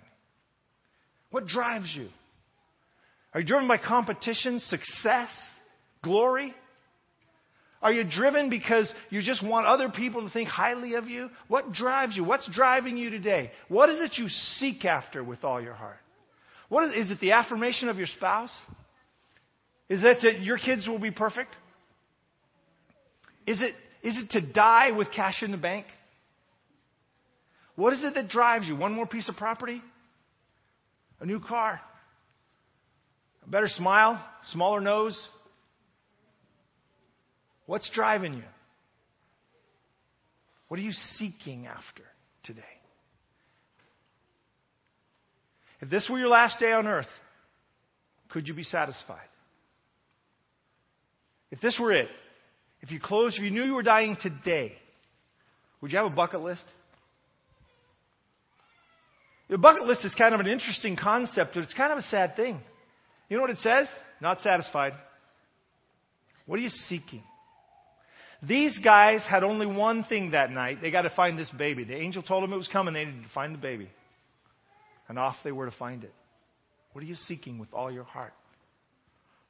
[1.29, 2.07] What drives you?
[3.33, 5.29] Are you driven by competition, success,
[6.01, 6.55] glory?
[7.81, 11.29] Are you driven because you just want other people to think highly of you?
[11.47, 12.23] What drives you?
[12.23, 13.51] What's driving you today?
[13.67, 15.99] What is it you seek after with all your heart?
[16.69, 18.51] What is, is it the affirmation of your spouse?
[19.89, 21.55] Is it that your kids will be perfect?
[23.45, 25.85] Is it, is it to die with cash in the bank?
[27.75, 28.75] What is it that drives you?
[28.75, 29.81] One more piece of property?
[31.21, 31.79] A new car?
[33.45, 34.21] A better smile?
[34.51, 35.17] Smaller nose?
[37.67, 38.43] What's driving you?
[40.69, 42.03] What are you seeking after
[42.43, 42.63] today?
[45.81, 47.07] If this were your last day on earth,
[48.29, 49.27] could you be satisfied?
[51.51, 52.07] If this were it,
[52.81, 54.73] if you closed, if you knew you were dying today,
[55.81, 56.65] would you have a bucket list?
[59.49, 62.35] The bucket list is kind of an interesting concept, but it's kind of a sad
[62.35, 62.59] thing.
[63.29, 63.87] You know what it says?
[64.19, 64.93] Not satisfied.
[66.45, 67.23] What are you seeking?
[68.47, 70.79] These guys had only one thing that night.
[70.81, 71.83] They got to find this baby.
[71.83, 72.93] The angel told them it was coming.
[72.93, 73.89] They needed to find the baby.
[75.09, 76.13] And off they were to find it.
[76.93, 78.33] What are you seeking with all your heart?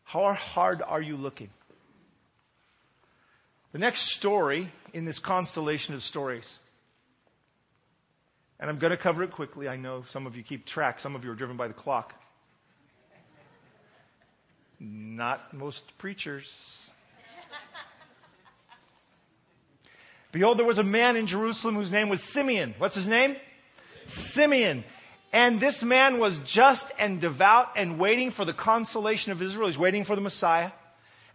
[0.04, 1.50] How hard are you looking?
[3.74, 6.48] The next story in this constellation of stories,
[8.60, 9.68] and I'm going to cover it quickly.
[9.68, 12.14] I know some of you keep track, some of you are driven by the clock.
[14.80, 16.50] Not most preachers.
[20.32, 22.76] Behold, there was a man in Jerusalem whose name was Simeon.
[22.78, 23.36] What's his name?
[24.34, 24.84] Simeon.
[25.34, 29.68] And this man was just and devout and waiting for the consolation of Israel.
[29.68, 30.72] He's waiting for the Messiah.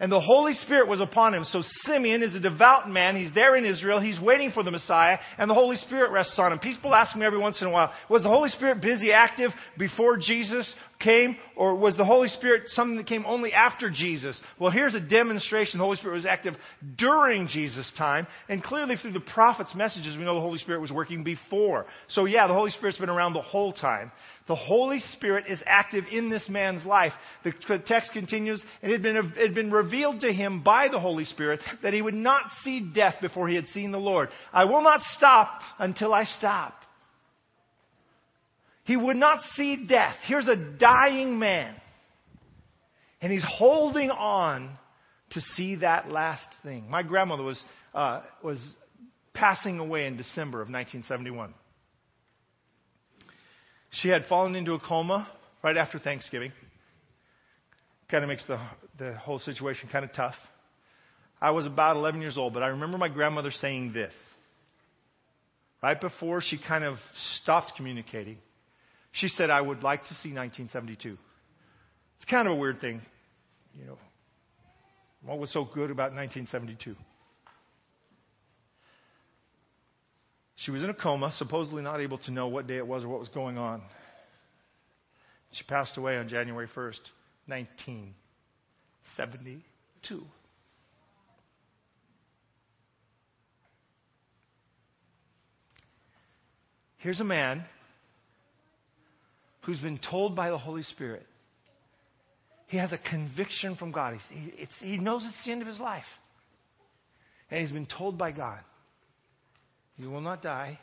[0.00, 1.44] And the Holy Spirit was upon him.
[1.44, 3.14] So Simeon is a devout man.
[3.14, 4.00] He's there in Israel.
[4.00, 5.18] He's waiting for the Messiah.
[5.38, 6.58] And the Holy Spirit rests on him.
[6.58, 10.16] People ask me every once in a while, was the Holy Spirit busy, active before
[10.16, 11.36] Jesus came?
[11.56, 14.40] Or was the Holy Spirit something that came only after Jesus?
[14.58, 15.78] Well, here's a demonstration.
[15.78, 16.54] The Holy Spirit was active
[16.96, 18.26] during Jesus' time.
[18.48, 21.86] And clearly through the prophet's messages, we know the Holy Spirit was working before.
[22.08, 24.12] So yeah, the Holy Spirit's been around the whole time.
[24.48, 27.12] The Holy Spirit is active in this man's life.
[27.44, 30.98] The text continues, and it had been, it had been revealed to him by the
[30.98, 34.30] Holy Spirit that he would not see death before he had seen the Lord.
[34.52, 36.74] I will not stop until I stop.
[38.84, 40.16] He would not see death.
[40.26, 41.74] Here's a dying man.
[43.20, 44.76] And he's holding on
[45.30, 46.90] to see that last thing.
[46.90, 47.62] My grandmother was,
[47.94, 48.60] uh, was
[49.32, 51.54] passing away in December of 1971.
[53.90, 55.30] She had fallen into a coma
[55.62, 56.52] right after Thanksgiving.
[58.10, 58.58] Kind of makes the,
[58.98, 60.34] the whole situation kind of tough.
[61.40, 64.14] I was about 11 years old, but I remember my grandmother saying this.
[65.82, 66.96] Right before she kind of
[67.40, 68.38] stopped communicating,
[69.12, 71.18] she said, I would like to see 1972.
[72.16, 73.02] It's kind of a weird thing.
[73.78, 73.98] You know,
[75.22, 76.96] what was so good about 1972?
[80.56, 83.08] She was in a coma, supposedly not able to know what day it was or
[83.08, 83.82] what was going on.
[85.52, 87.00] She passed away on January 1st,
[87.46, 90.22] 1972.
[96.98, 97.64] Here's a man
[99.64, 101.26] who's been told by the Holy Spirit.
[102.66, 104.18] He has a conviction from God.
[104.30, 106.04] He, he knows it's the end of his life.
[107.50, 108.60] And he's been told by God
[109.98, 110.78] you will not die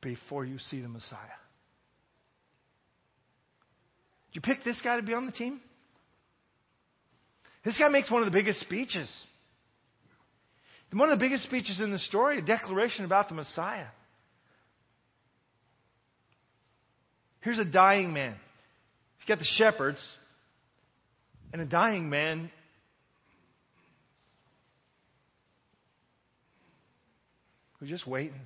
[0.00, 1.18] before you see the Messiah.
[4.32, 5.60] Did you pick this guy to be on the team?
[7.64, 9.10] This guy makes one of the biggest speeches.
[10.92, 13.86] One of the biggest speeches in the story, a declaration about the Messiah.
[17.40, 18.34] Here's a dying man.
[19.20, 20.00] You got the shepherds,
[21.52, 22.50] and a dying man
[27.80, 28.40] Who's just waiting.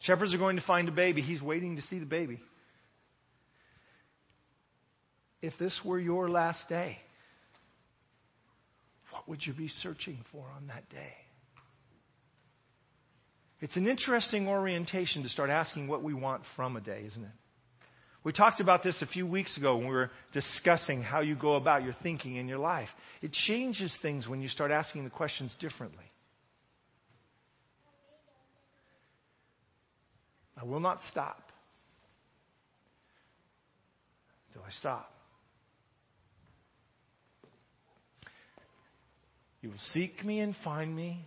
[0.00, 1.22] Shepherds are going to find a baby.
[1.22, 2.38] He's waiting to see the baby.
[5.40, 6.98] If this were your last day,
[9.10, 11.14] what would you be searching for on that day?
[13.60, 17.30] It's an interesting orientation to start asking what we want from a day, isn't it?
[18.24, 21.56] We talked about this a few weeks ago when we were discussing how you go
[21.56, 22.88] about your thinking in your life.
[23.20, 26.04] It changes things when you start asking the questions differently.
[30.56, 31.42] I will not stop
[34.48, 35.10] until I stop.
[39.60, 41.26] You will seek me and find me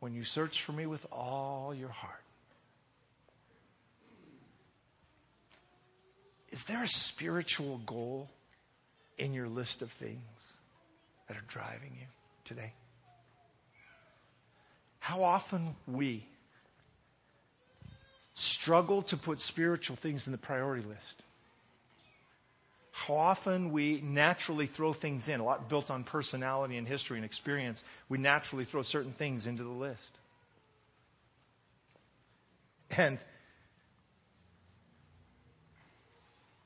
[0.00, 2.14] when you search for me with all your heart.
[6.50, 8.28] Is there a spiritual goal
[9.18, 10.22] in your list of things
[11.28, 12.06] that are driving you
[12.46, 12.72] today?
[14.98, 16.26] How often we
[18.60, 21.22] struggle to put spiritual things in the priority list.
[23.06, 27.24] How often we naturally throw things in, a lot built on personality and history and
[27.24, 30.00] experience, we naturally throw certain things into the list.
[32.90, 33.18] And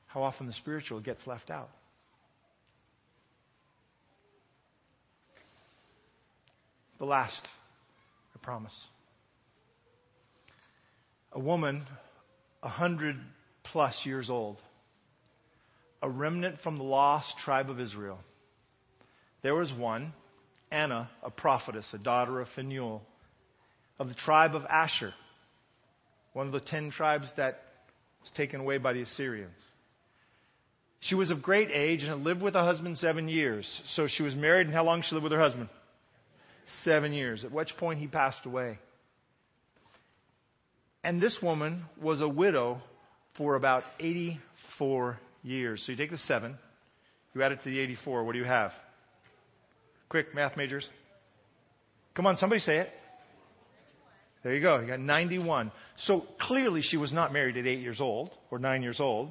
[0.07, 1.69] how often the spiritual gets left out.
[6.99, 7.47] The last,
[8.35, 8.73] I promise
[11.33, 11.83] a woman,
[12.61, 13.17] a hundred
[13.63, 14.57] plus years old,
[16.03, 18.19] a remnant from the lost tribe of Israel.
[19.41, 20.11] There was one,
[20.69, 23.01] Anna, a prophetess, a daughter of Phanuel,
[23.97, 25.13] of the tribe of Asher,
[26.33, 27.61] one of the ten tribes that
[28.21, 29.57] was taken away by the Assyrians.
[30.99, 33.65] She was of great age and had lived with her husband seven years.
[33.95, 35.69] So she was married, and how long she lived with her husband?
[36.83, 38.77] Seven years, at which point he passed away.
[41.01, 42.81] And this woman was a widow
[43.37, 45.83] for about 84 years.
[45.85, 46.57] So you take the 7,
[47.35, 48.23] you add it to the 84.
[48.23, 48.71] What do you have?
[50.09, 50.87] Quick, math majors.
[52.15, 52.89] Come on, somebody say it.
[54.43, 54.79] There you go.
[54.79, 55.71] You got 91.
[56.05, 59.29] So clearly she was not married at 8 years old or 9 years old.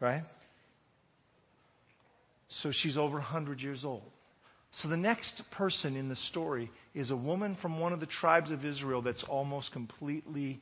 [0.00, 0.22] Right?
[2.62, 4.02] So she's over 100 years old.
[4.82, 8.50] So the next person in the story is a woman from one of the tribes
[8.50, 10.60] of Israel that's almost completely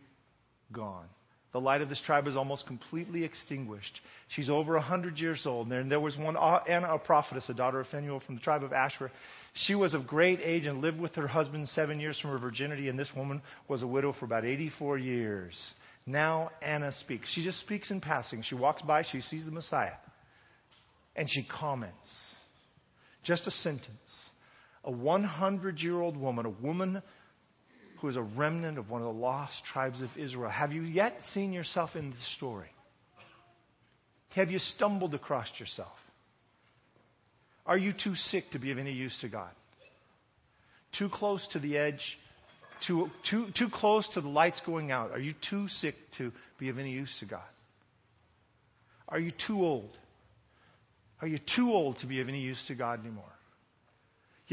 [0.73, 1.07] gone.
[1.53, 4.01] The light of this tribe is almost completely extinguished.
[4.29, 5.71] She's over a hundred years old.
[5.71, 8.65] And there was one, uh, Anna, a prophetess, a daughter of Phanuel from the tribe
[8.65, 9.11] of Asher.
[9.53, 12.89] She was of great age and lived with her husband seven years from her virginity.
[12.89, 15.55] And this woman was a widow for about 84 years.
[16.07, 17.31] Now Anna speaks.
[17.35, 18.43] She just speaks in passing.
[18.43, 19.97] She walks by, she sees the Messiah.
[21.15, 22.09] And she comments.
[23.25, 23.89] Just a sentence.
[24.85, 27.03] A 100 year old woman, a woman
[28.03, 30.51] who is a remnant of one of the lost tribes of Israel.
[30.51, 32.71] Have you yet seen yourself in the story?
[34.35, 35.93] Have you stumbled across yourself?
[37.65, 39.53] Are you too sick to be of any use to God?
[40.99, 42.01] Too close to the edge?
[42.89, 45.13] Too, too, too close to the lights going out?
[45.13, 47.41] Are you too sick to be of any use to God?
[49.09, 49.97] Are you too old?
[51.21, 53.25] Are you too old to be of any use to God anymore?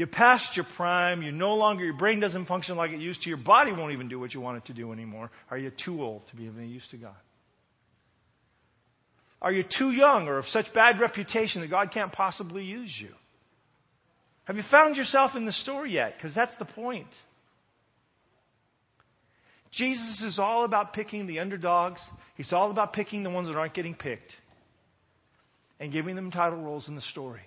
[0.00, 1.20] You're past your prime.
[1.20, 3.28] You no longer, your brain doesn't function like it used to.
[3.28, 5.30] Your body won't even do what you want it to do anymore.
[5.50, 7.16] Are you too old to be of any use to God?
[9.42, 13.10] Are you too young or of such bad reputation that God can't possibly use you?
[14.44, 16.14] Have you found yourself in the story yet?
[16.16, 17.08] Because that's the point.
[19.70, 22.00] Jesus is all about picking the underdogs.
[22.38, 24.32] He's all about picking the ones that aren't getting picked
[25.78, 27.42] and giving them title roles in the story.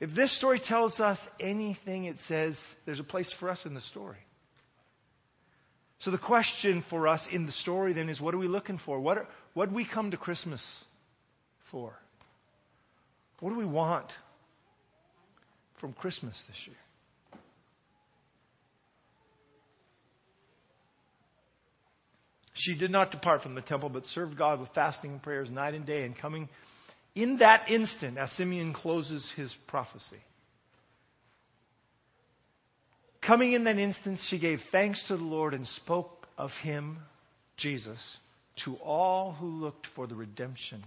[0.00, 3.80] If this story tells us anything, it says there's a place for us in the
[3.80, 4.18] story.
[6.00, 9.00] So the question for us in the story then is what are we looking for?
[9.00, 10.62] What, are, what do we come to Christmas
[11.72, 11.94] for?
[13.40, 14.06] What do we want
[15.80, 16.76] from Christmas this year?
[22.54, 25.74] She did not depart from the temple, but served God with fasting and prayers night
[25.74, 26.48] and day, and coming
[27.18, 30.20] in that instant, as Simeon closes his prophecy,
[33.26, 36.98] coming in that instant, she gave thanks to the Lord and spoke of him,
[37.56, 37.98] Jesus,
[38.64, 40.84] to all who looked for the redemption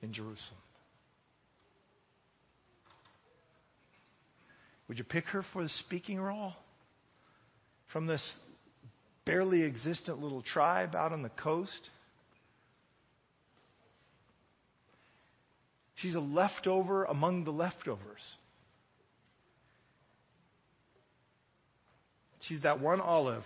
[0.00, 0.38] in Jerusalem.
[4.88, 6.54] Would you pick her for the speaking role?
[7.92, 8.22] From this
[9.26, 11.90] barely existent little tribe out on the coast?
[16.04, 18.20] She's a leftover among the leftovers.
[22.40, 23.44] She's that one olive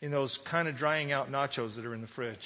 [0.00, 2.38] in those kind of drying out nachos that are in the fridge.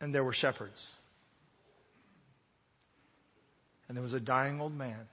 [0.00, 0.84] And there were shepherds.
[3.86, 5.06] And there was a dying old man.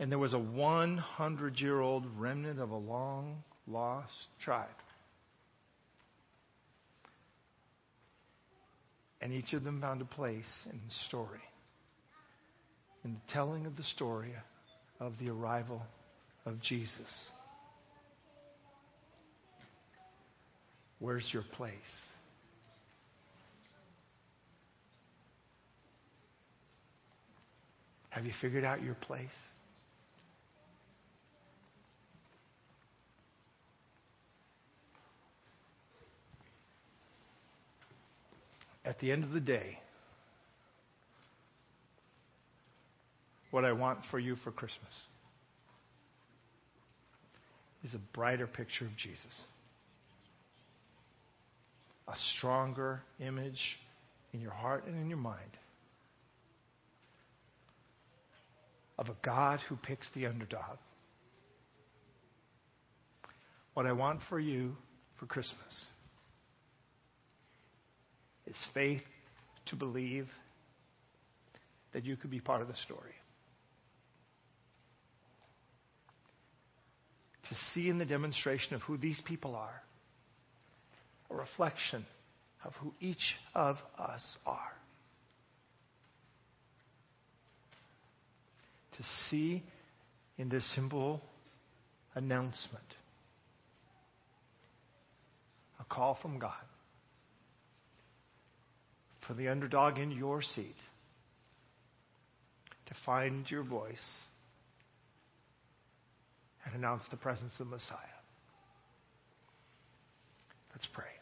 [0.00, 4.10] And there was a 100 year old remnant of a long lost
[4.42, 4.66] tribe.
[9.20, 11.42] And each of them found a place in the story,
[13.04, 14.32] in the telling of the story
[14.98, 15.82] of the arrival
[16.46, 17.30] of Jesus.
[20.98, 21.76] Where's your place?
[28.08, 29.28] Have you figured out your place?
[38.84, 39.78] At the end of the day,
[43.50, 44.92] what I want for you for Christmas
[47.84, 49.42] is a brighter picture of Jesus,
[52.08, 53.78] a stronger image
[54.32, 55.58] in your heart and in your mind
[58.98, 60.76] of a God who picks the underdog.
[63.74, 64.76] What I want for you
[65.18, 65.86] for Christmas
[68.50, 69.02] is faith
[69.66, 70.28] to believe
[71.92, 73.14] that you could be part of the story.
[77.48, 79.82] To see in the demonstration of who these people are
[81.30, 82.04] a reflection
[82.64, 84.72] of who each of us are.
[88.96, 89.62] To see
[90.36, 91.20] in this simple
[92.14, 92.84] announcement
[95.78, 96.52] a call from God
[99.30, 100.74] for the underdog in your seat
[102.86, 104.16] to find your voice
[106.64, 107.96] and announce the presence of Messiah.
[110.74, 111.19] Let's pray.